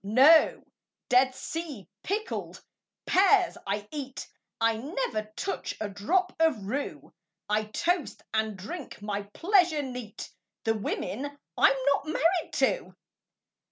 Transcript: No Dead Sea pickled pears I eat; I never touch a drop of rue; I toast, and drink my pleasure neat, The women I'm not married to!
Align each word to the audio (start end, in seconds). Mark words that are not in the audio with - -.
No 0.03 0.63
Dead 1.09 1.35
Sea 1.35 1.87
pickled 2.01 2.63
pears 3.05 3.55
I 3.67 3.87
eat; 3.91 4.27
I 4.59 4.77
never 4.77 5.31
touch 5.35 5.75
a 5.79 5.89
drop 5.89 6.33
of 6.39 6.65
rue; 6.65 7.13
I 7.47 7.65
toast, 7.65 8.23
and 8.33 8.57
drink 8.57 8.99
my 9.03 9.21
pleasure 9.35 9.83
neat, 9.83 10.31
The 10.63 10.73
women 10.73 11.37
I'm 11.55 11.77
not 11.95 12.07
married 12.07 12.53
to! 12.53 12.95